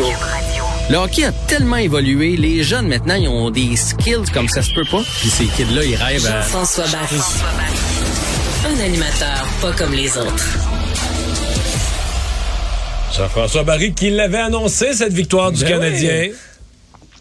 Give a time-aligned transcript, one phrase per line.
[0.00, 0.64] Radio.
[0.88, 4.72] Le hockey a tellement évolué, les jeunes maintenant, ils ont des skills comme ça se
[4.72, 5.02] peut pas.
[5.20, 6.40] Puis ces kids-là, ils rêvent à...
[6.40, 7.20] Jean-François Barry.
[8.64, 10.46] Un animateur pas comme les autres.
[13.14, 16.28] Jean-François Barry qui l'avait annoncé, cette victoire du Ben Canadien.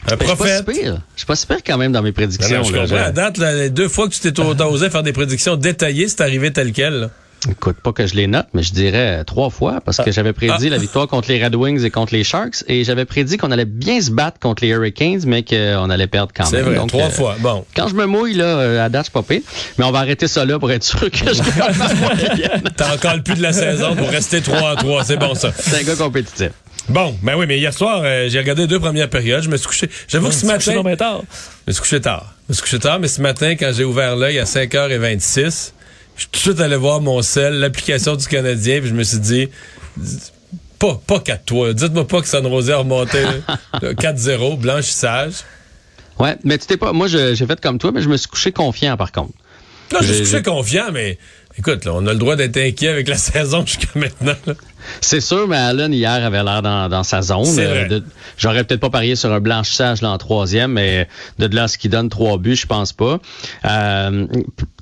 [0.08, 0.66] Un Ben, je suis prophète.
[0.66, 1.02] pas si pire.
[1.16, 2.58] Je suis pas si pire quand même dans mes prédictions.
[2.60, 2.82] non, je là.
[2.84, 2.96] comprends.
[2.96, 6.08] Je- À date, là, les deux fois que tu t'es osé faire des prédictions détaillées,
[6.08, 6.94] c'est arrivé tel quel.
[6.94, 7.10] là.
[7.50, 10.68] Écoute, pas que je les note, mais je dirais trois fois parce que j'avais prédit
[10.68, 10.70] Ah.
[10.70, 13.66] la victoire contre les Red Wings et contre les Sharks et j'avais prédit qu'on allait
[13.66, 16.66] bien se battre contre les Hurricanes, mais qu'on allait perdre quand C'est même.
[16.66, 17.36] vrai, Donc, trois euh, fois.
[17.40, 17.66] Bon.
[17.76, 19.42] Quand je me mouille, là, euh, à date, c'est pas pire.
[19.80, 21.42] Mais on va arrêter ça là pour être sûr que je.
[22.78, 25.04] T'as encore le plus de la saison pour rester 3 à 3.
[25.04, 25.52] C'est bon, ça.
[25.58, 26.50] C'est un gars compétitif.
[26.90, 29.42] Bon, ben oui, mais hier soir, euh, j'ai regardé deux premières périodes.
[29.44, 29.90] Je me suis couché.
[30.08, 30.76] J'avoue que ce matin.
[30.76, 31.22] non, mais tard.
[31.66, 32.34] Je me suis couché tard.
[32.48, 35.72] Je me suis couché tard, mais ce matin, quand j'ai ouvert l'œil à 5h26,
[36.22, 39.04] je suis tout de suite allé voir mon sel, l'application du Canadien, puis je me
[39.04, 39.50] suis dit,
[40.80, 41.74] pas, pas 4-3.
[41.74, 45.34] Dites-moi pas que San Jose a remonté là, 4-0, blanchissage.
[46.20, 46.94] Ouais, mais tu t'es pas.
[46.94, 49.34] Moi, j'ai fait comme toi, mais je me suis couché confiant par contre.
[49.92, 51.18] Là, je J'ai- suis couché confiant, mais
[51.58, 54.36] écoute, là, on a le droit d'être inquiet avec la saison jusqu'à maintenant.
[54.46, 54.54] là.
[55.02, 57.46] C'est sûr, mais Allen hier avait l'air dans, dans sa zone.
[57.60, 58.00] Euh,
[58.38, 61.08] J'aurais peut-être pas parié sur un blanchissage là, en troisième, mais
[61.40, 63.20] de là ce qui donne trois buts, je pense pas.
[63.66, 64.26] Euh,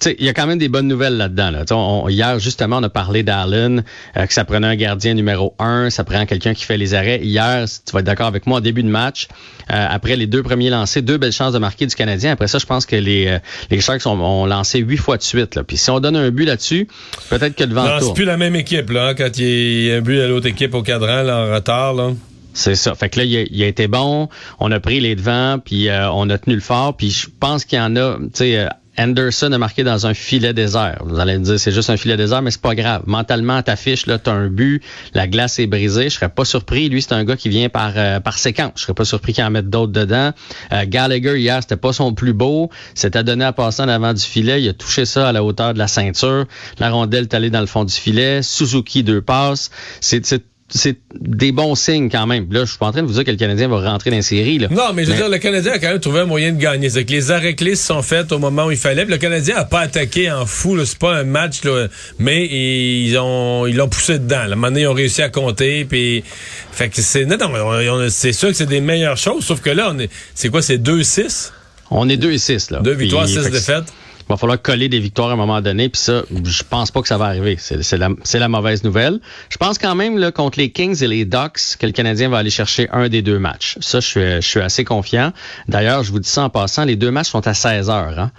[0.05, 1.51] il y a quand même des bonnes nouvelles là-dedans.
[1.51, 1.63] Là.
[1.71, 3.83] On, hier, justement, on a parlé d'Allen,
[4.15, 7.19] euh, que ça prenait un gardien numéro un, ça prend quelqu'un qui fait les arrêts.
[7.21, 9.27] Hier, tu vas être d'accord avec moi, en début de match,
[9.71, 12.31] euh, après les deux premiers lancés, deux belles chances de marquer du Canadien.
[12.31, 13.37] Après ça, je pense que les,
[13.69, 15.55] les Sharks ont, ont lancé huit fois de suite.
[15.55, 15.63] Là.
[15.63, 16.87] Puis si on donne un but là-dessus,
[17.29, 19.93] peut-être que le vent Non, c'est plus la même équipe, là, hein, quand il y
[19.93, 22.11] a un but à l'autre équipe au cadran, là, en retard, là.
[22.53, 22.95] C'est ça.
[22.95, 24.27] Fait que là, il a, été bon.
[24.59, 26.97] On a pris les devants, puis euh, on a tenu le fort.
[26.97, 28.17] Puis je pense qu'il y en a.
[28.17, 28.67] Tu sais, euh,
[28.99, 31.01] Anderson a marqué dans un filet désert.
[31.05, 33.03] Vous allez me dire, c'est juste un filet désert, mais c'est pas grave.
[33.05, 34.83] Mentalement, à ta fiche, là, t'as un but,
[35.13, 36.09] la glace est brisée.
[36.09, 36.89] Je serais pas surpris.
[36.89, 38.73] Lui, c'est un gars qui vient par euh, par séquence.
[38.75, 40.31] Je serais pas surpris qu'il en mette d'autres dedans.
[40.73, 42.69] Euh, Gallagher hier, c'était pas son plus beau.
[42.93, 44.61] C'était donné à passer en avant du filet.
[44.61, 46.45] Il a touché ça à la hauteur de la ceinture.
[46.79, 48.41] La rondelle est allée dans le fond du filet.
[48.41, 49.71] Suzuki deux passes.
[50.01, 52.47] C'est c'est des bons signes quand même.
[52.51, 54.15] Là, je suis pas en train de vous dire que le Canadien va rentrer dans
[54.17, 54.59] les séries.
[54.59, 54.67] Là.
[54.69, 56.89] Non, mais je veux dire, le Canadien a quand même trouvé un moyen de gagner.
[56.89, 59.03] C'est que les arrêts clés se sont faits au moment où il fallait.
[59.03, 60.75] Puis le Canadien a pas attaqué en fou.
[60.75, 60.83] là.
[60.85, 61.87] C'est pas un match, là,
[62.19, 64.45] mais ils ont ils l'ont poussé dedans.
[64.47, 65.85] La monnaie, ils ont réussi à compter.
[65.85, 66.23] Puis,
[66.71, 69.45] fait que c'est non, non, on- on- c'est sûr que c'est des meilleures choses.
[69.45, 71.51] Sauf que là, on est, c'est quoi, c'est 2-6,
[71.91, 72.69] On est 2 et 6.
[72.69, 72.79] Là.
[72.81, 73.93] deux victoires, Puis, 6 fait que défaites.
[74.29, 77.01] Il va falloir coller des victoires à un moment donné, puis ça, je pense pas
[77.01, 77.55] que ça va arriver.
[77.59, 79.19] C'est c'est la, c'est la mauvaise nouvelle.
[79.49, 82.37] Je pense quand même là, contre les Kings et les Ducks que le Canadien va
[82.37, 83.77] aller chercher un des deux matchs.
[83.81, 85.33] Ça, je suis, je suis assez confiant.
[85.67, 88.19] D'ailleurs, je vous dis ça en passant, les deux matchs sont à 16 heures.
[88.19, 88.31] Hein?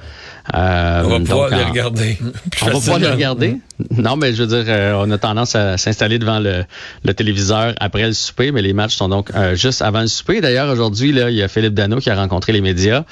[0.54, 2.18] Euh, On va donc, pouvoir les en- regarder.
[2.62, 3.56] On va pouvoir les regarder.
[3.90, 6.64] Non, mais je veux dire, euh, on a tendance à s'installer devant le,
[7.02, 10.42] le téléviseur après le souper, mais les matchs sont donc euh, juste avant le souper.
[10.42, 13.04] D'ailleurs, aujourd'hui, là, il y a Philippe Dano qui a rencontré les médias,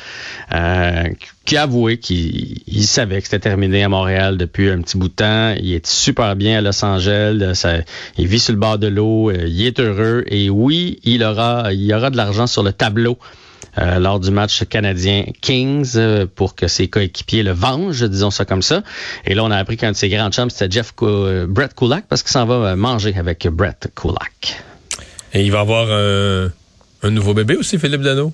[0.54, 1.04] euh,
[1.46, 5.08] qui a avoué qu'il il savait que c'était terminé à Montréal depuis un petit bout
[5.08, 5.54] de temps.
[5.60, 7.64] Il est super bien à Los Angeles.
[8.16, 9.30] Il vit sur le bord de l'eau.
[9.30, 10.24] euh, il est heureux.
[10.26, 13.18] Et oui, il aura, il aura de l'argent sur le tableau
[13.78, 18.44] euh, lors du match canadien Kings euh, pour que ses coéquipiers le vengent, disons ça
[18.44, 18.82] comme ça.
[19.24, 22.22] Et là, on a appris qu'un de ses grands chums, c'était Jeff Brett Kulak parce
[22.22, 24.62] qu'il s'en va manger avec Brett Kulak.
[25.34, 25.88] Et il va avoir
[27.02, 28.32] un nouveau bébé aussi, Philippe Dano?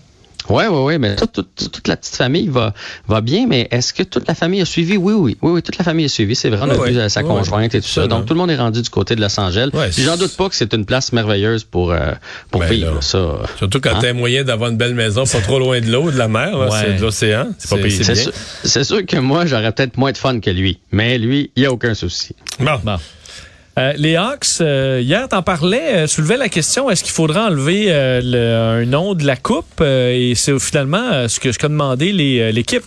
[0.50, 2.74] Ouais, ouais, ouais, mais toute, toute, toute la petite famille va,
[3.08, 4.96] va bien, mais est-ce que toute la famille a suivi?
[4.98, 6.34] Oui, oui, oui, oui, toute la famille a suivi.
[6.36, 8.06] C'est vrai, on a vu euh, sa Ouais, conjointe et tout ça.
[8.06, 9.70] Donc, tout le monde est rendu du côté de Los Angeles.
[9.96, 12.12] J'en doute pas que c'est une place merveilleuse pour, euh,
[12.50, 13.00] pour Ben vivre, là.
[13.00, 13.18] ça.
[13.56, 13.98] Surtout quand Hein?
[14.02, 16.68] t'as moyen d'avoir une belle maison pas trop loin de l'eau, de la mer, là,
[16.70, 16.78] Ouais.
[16.84, 17.48] c'est de l'océan.
[17.58, 18.32] C'est pas sûr,
[18.64, 20.78] c'est sûr que moi, j'aurais peut-être moins de fun que lui.
[20.92, 22.36] Mais lui, il n'y a aucun souci.
[22.60, 22.78] Bon.
[22.84, 22.96] Bon.
[23.76, 27.86] Euh, les Hawks, euh, hier, t'en parlais, euh, soulevais la question est-ce qu'il faudra enlever
[27.88, 31.66] euh, le- un nom de la coupe Euh, Et c'est finalement euh, ce que qu'a
[31.68, 32.84] demandé l'équipe.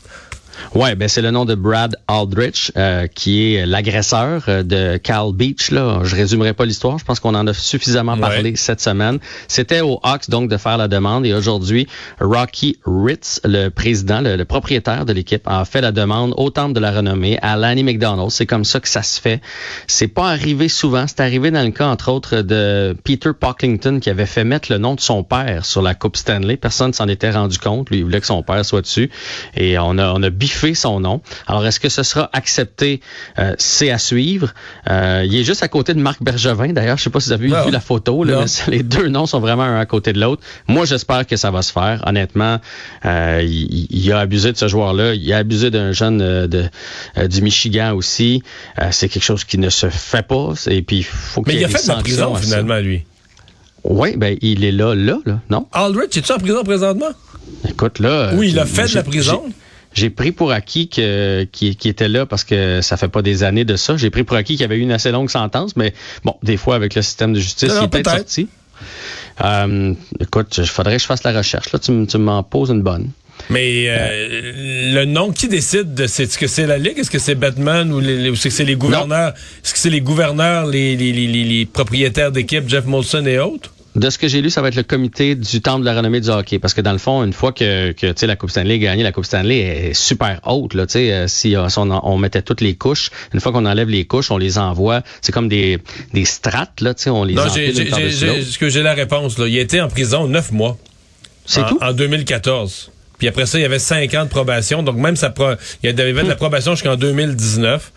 [0.75, 5.31] Ouais, ben c'est le nom de Brad Aldrich, euh, qui est l'agresseur euh, de Cal
[5.33, 5.71] Beach.
[5.71, 6.97] Là, je résumerai pas l'histoire.
[6.99, 8.19] Je pense qu'on en a suffisamment Ouais.
[8.21, 9.19] parlé cette semaine.
[9.47, 11.87] C'était aux Hawks donc de faire la demande et aujourd'hui,
[12.19, 16.73] Rocky Ritz, le président, le, le propriétaire de l'équipe, a fait la demande au Temple
[16.73, 18.31] de la Renommée à Lanny McDonald.
[18.31, 19.41] C'est comme ça que ça se fait.
[19.87, 21.05] C'est pas arrivé souvent.
[21.07, 24.77] C'est arrivé dans le cas entre autres de Peter Pocklington qui avait fait mettre le
[24.77, 26.57] nom de son père sur la Coupe Stanley.
[26.57, 27.89] Personne s'en était rendu compte.
[27.89, 29.09] Lui, il voulait que son père soit dessus
[29.55, 31.21] et on a on a biffé son nom.
[31.45, 33.01] Alors est-ce que ce sera accepté?
[33.37, 34.53] Euh, C'est à suivre.
[34.89, 36.69] Euh, il est juste à côté de Marc Bergevin.
[36.73, 37.65] D'ailleurs, je sais pas si vous avez Non.
[37.65, 38.23] vu la photo.
[38.23, 40.41] Là, mais les deux noms sont vraiment un à côté de l'autre.
[40.67, 42.01] Moi, j'espère que ça va se faire.
[42.05, 42.59] Honnêtement,
[43.05, 45.13] euh, il, il a abusé de ce joueur-là.
[45.15, 46.17] Il a abusé d'un jeune
[46.47, 46.69] de,
[47.27, 48.41] du Michigan aussi.
[48.91, 50.53] C'est quelque chose qui ne se fait pas.
[50.67, 53.03] Et puis, faut Mais qu'il y il a fait de la prison, finalement, lui.
[53.83, 55.67] Oui, ben il est là, là, là, non?
[55.71, 57.07] Aldrich, es-tu en prison présentement?
[57.69, 58.31] Écoute, là...
[58.33, 59.43] Oui, il a fait de la j'ai- prison.
[59.97, 63.43] J'ai- pris pour acquis que qui, qui était là parce que ça fait pas des
[63.43, 63.97] années de ça.
[63.97, 66.57] J'ai pris pour acquis qu'il y avait eu une assez longue sentence, mais bon, des
[66.57, 68.47] fois avec le système de justice, Non, il est peut-être sorti.
[69.43, 71.71] Euh, écoute, il faudrait que je fasse la recherche.
[71.71, 73.09] Là, tu, tu m'en poses une bonne.
[73.51, 77.19] Mais euh, le nom, qui décide de c'est est-ce que c'est la Ligue, est-ce que
[77.19, 79.33] c'est Batman ou, les, ou est-ce que c'est les gouverneurs,
[79.63, 83.37] est-ce que c'est les gouverneurs, les, les, les, les- les propriétaires d'équipe, Jeff Molson et
[83.37, 83.71] autres?
[83.97, 86.21] De ce que j'ai lu, ça va être le comité du temple de la renommée
[86.21, 86.59] du hockey.
[86.59, 89.11] Parce que dans le fond, une fois que, que la Coupe Stanley est gagnée, la
[89.11, 90.75] Coupe Stanley est super haute.
[90.75, 94.29] Là, euh, si, euh, on, mettait toutes les couches, une fois qu'on enlève les couches,
[94.29, 95.01] on les envoie.
[95.21, 95.79] C'est comme des,
[96.13, 99.39] des strates, là, on les Non, j'ai, la réponse.
[99.39, 99.47] Là.
[99.47, 100.77] Il a été en prison neuf mois.
[101.45, 101.79] C'est en, tout?
[101.81, 102.91] En 2014.
[103.17, 104.83] Puis après ça, il y avait cinq ans de probation.
[104.83, 107.91] Donc même ça pro- il y avait de la probation jusqu'en 2019.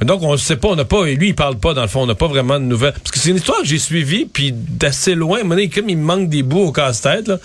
[0.00, 1.82] Mais donc on ne sait pas, on n'a pas, et lui il parle pas dans
[1.82, 2.92] le fond, on n'a pas vraiment de nouvelles.
[2.92, 6.28] Parce que c'est une histoire que j'ai suivie, puis d'assez loin, donné, comme il manque
[6.28, 7.38] des bouts au casse-tête, là.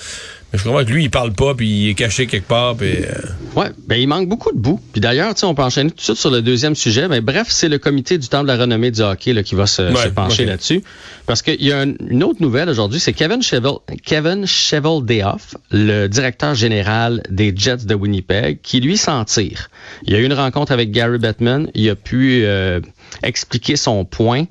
[0.51, 2.97] Mais je comprends que lui, il parle pas, puis il est caché quelque part, puis...
[2.97, 3.11] euh,
[3.55, 4.79] Ouais, ben il manque beaucoup de bouts.
[4.94, 7.07] Puis d'ailleurs, on peut enchaîner tout de suite sur le deuxième sujet.
[7.07, 9.67] Mais bref, c'est le comité du temple de la renommée du hockey là, qui va
[9.67, 10.81] se, Ouais, se pencher là-dessus.
[11.27, 13.73] Parce qu'il y a un- une autre nouvelle aujourd'hui, c'est Kevin Cheval,
[14.05, 19.69] Kevin Cheveldayoff, le directeur général des Jets de Winnipeg, qui lui s'en tire.
[20.05, 21.69] Il y a eu une rencontre avec Gary Bettman.
[21.75, 22.79] Il a pu euh,
[23.21, 24.45] expliquer son point.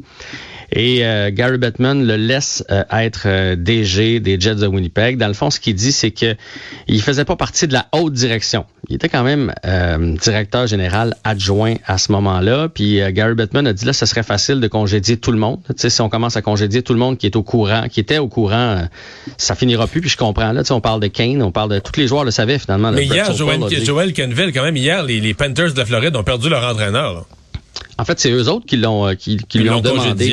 [0.74, 5.18] Et euh, Gary Bettman le laisse euh, être euh, DG des Jets de Winnipeg.
[5.18, 6.34] Dans le fond, ce qu'il dit, c'est que
[6.88, 8.64] il faisait pas partie de la haute direction.
[8.88, 12.68] Il était quand même euh, directeur général adjoint à ce moment-là.
[12.68, 15.60] Puis euh, Gary Bettman a dit là, ce serait facile de congédier tout le monde.
[15.68, 18.00] Tu sais, si on commence à congédier tout le monde qui est au courant, qui
[18.00, 18.86] était au courant,
[19.36, 20.00] ça finira plus.
[20.00, 20.62] Puis je comprends là.
[20.62, 22.92] Tu sais, on parle de Kane, on parle de tous les joueurs le savaient finalement.
[22.92, 26.24] Mais hier, Joel, Joel Kenville, quand même, hier, les, les Panthers de la Floride ont
[26.24, 27.12] perdu leur entraîneur.
[27.12, 27.20] là.
[27.98, 30.24] En fait, c'est eux autres qui l'ont euh, qui, lui ont demandé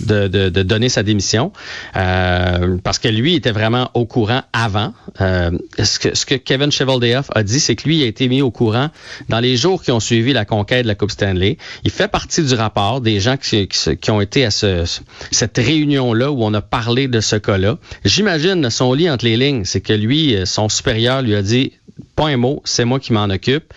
[0.00, 1.52] de, de, de donner sa démission
[1.96, 4.94] euh, parce que lui était vraiment au courant avant.
[5.20, 5.50] Euh,
[5.82, 8.50] ce, que, ce que Kevin Cheveldayoff a dit, c'est que lui a été mis au
[8.50, 8.90] courant
[9.28, 11.58] dans les jours qui ont suivi la conquête de la Coupe Stanley.
[11.84, 14.84] Il fait partie du rapport des gens qui, qui, se- qui ont été à ce,
[15.32, 17.78] cette réunion-là où on a parlé de ce cas-là.
[18.04, 21.72] J'imagine son lit entre les lignes, c'est que lui, son supérieur lui a dit
[22.14, 23.72] pas un mot, c'est moi qui m'en occupe.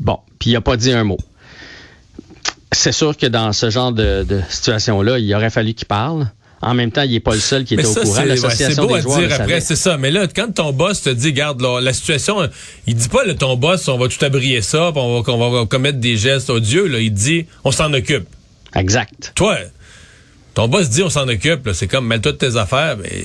[0.00, 1.18] Bon, puis il a pas dit un mot.
[2.74, 6.28] C'est sûr que dans ce genre de, de situation-là, il aurait fallu qu'il parle.
[6.62, 8.04] En même temps, il n'est pas le seul qui était au courant.
[8.04, 9.98] c'est ouais, c'est L'association beau des à joueurs dire après, c'est ça.
[9.98, 12.36] Mais là, quand ton boss te dit, garde là, la situation,
[12.86, 15.66] il dit pas, là, ton boss, on va tout abrier ça, on va, qu'on va
[15.66, 16.86] commettre des gestes odieux.
[16.86, 17.00] Là.
[17.00, 18.26] Il dit, on s'en occupe.
[18.74, 19.32] Exact.
[19.34, 19.58] Toi,
[20.54, 21.68] ton boss dit, on s'en occupe.
[21.74, 22.96] C'est comme, mêle-toi de tes affaires.
[22.96, 23.24] Mais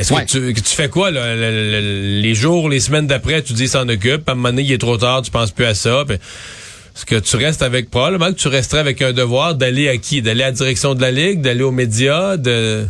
[0.00, 0.24] est-ce Ouais.
[0.24, 3.42] que, tu, que tu fais quoi là, le- le- le- les jours, les semaines d'après,
[3.42, 4.26] tu dis, s'en occupe.
[4.26, 6.04] À un moment donné, il est trop tard, tu penses plus à ça.
[6.94, 10.20] Est-ce que tu restes avec, probablement que tu resterais avec un devoir d'aller à qui?
[10.20, 12.86] D'aller à la direction de la Ligue, d'aller aux médias, de...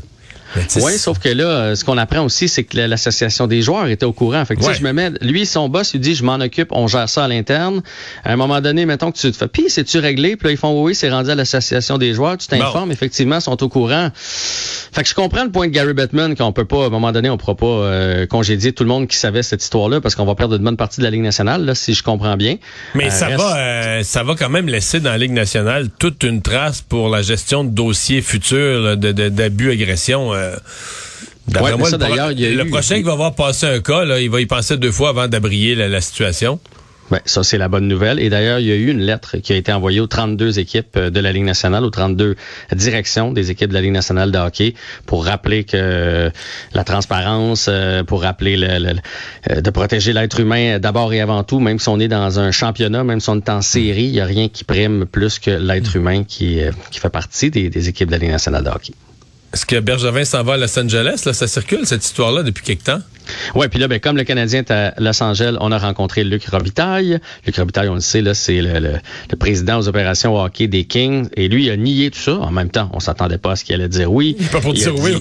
[0.76, 4.04] Oui, sauf que là, euh, ce qu'on apprend aussi, c'est que l'association des joueurs était
[4.06, 4.44] au courant.
[4.44, 4.75] Fait que, Ouais.
[4.75, 7.28] je me mets, lui, son boss, il dit, je m'en occupe, on gère ça à
[7.28, 7.82] l'interne.
[8.25, 10.37] À un moment donné, mettons que tu te fais, puis c'est-tu réglé?
[10.37, 12.37] Puis là, ils font, oui, c'est rendu à l'association des joueurs.
[12.38, 14.10] Tu t'informes, effectivement, ils sont au courant.
[14.14, 17.12] Fait que je comprends le point de Gary Bettman qu'on peut pas, à un moment
[17.12, 20.26] donné, on pourra pas euh, congédier tout le monde qui savait cette histoire-là parce qu'on
[20.26, 22.56] va perdre une bonne partie de la Ligue nationale, là, si je comprends bien.
[22.94, 25.88] Mais Euh, ça reste- va, euh, ça va quand même laisser dans la Ligue nationale
[25.99, 30.32] toute une trace pour la gestion de dossiers futurs d'abus, agressions.
[30.42, 30.56] Euh,
[31.60, 33.34] Ouais, moi, ça, le, pro- d'ailleurs, il y a le eu- prochain qui va voir
[33.34, 36.61] passer un cas, là, il va y penser deux fois avant d'abrier la, la situation.
[37.26, 38.20] Ça, c'est la bonne nouvelle.
[38.20, 40.96] Et d'ailleurs, il y a eu une lettre qui a été envoyée aux 32 équipes
[40.96, 42.37] euh, de la Ligue nationale, aux 32
[42.75, 46.30] directions des équipes de la Ligue nationale de hockey pour rappeler que euh,
[46.75, 47.68] la transparence,
[48.06, 48.78] pour rappeler le,
[49.49, 52.50] le- de protéger l'être humain d'abord et avant tout, même si on est dans un
[52.52, 55.50] championnat, même si on est en série, il n'y a rien qui prime plus que
[55.50, 56.61] l'être humain qui,
[56.92, 58.94] qui fait partie des, des équipes de la Ligue nationale de hockey.
[59.52, 61.23] Est-ce que Bergevin s'en va à Los Angeles?
[61.26, 63.00] Là, ça circule, cette histoire-là, depuis quelque temps?
[63.55, 66.45] Ouais, puis là, ben, comme le Canadien est à Los Angeles, on a rencontré Luc
[66.47, 67.19] Robitaille.
[67.47, 68.99] Luc Robitaille, on le sait, là, c'est le, le-
[69.31, 71.29] le président aux opérations hockey des Kings.
[71.37, 72.35] Et lui, il a nié tout ça.
[72.38, 74.37] En même temps, on s'attendait pas à ce qu'il allait dire oui.
[74.50, 75.17] Pas pour Il dire oui.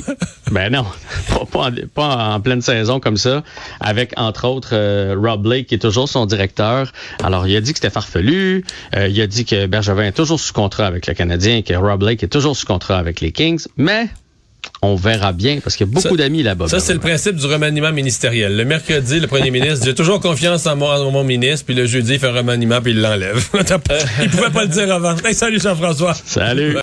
[0.52, 0.86] ben non,
[1.30, 3.44] pas, pas en, pas en pleine saison comme ça.
[3.80, 6.92] Avec, entre autres, euh, Rob Blake, qui est toujours son directeur.
[7.24, 8.64] Alors, il a dit que c'était farfelu.
[8.96, 12.00] Euh, il a dit que Bergevin est toujours sous contrat avec le Canadien, que Rob
[12.00, 13.66] Blake est toujours sous contrat avec les Kings.
[13.78, 14.08] Mais...
[14.84, 16.68] On verra bien, parce qu'il y a beaucoup d'amis là-bas.
[16.68, 18.58] Ça, c'est le principe du remaniement ministériel.
[18.58, 21.86] Le mercredi, le premier ministre dit toujours confiance en mon, en mon ministre, puis le
[21.86, 23.48] jeudi, il fait un remaniement, puis il l'enlève.
[24.24, 25.16] il pouvait pas le dire avant.
[25.24, 26.16] Hey, salut Jean-François.
[26.26, 26.76] Salut!